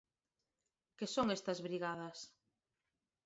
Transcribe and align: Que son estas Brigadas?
Que 0.97 1.07
son 1.15 1.27
estas 1.37 1.59
Brigadas? 1.67 2.19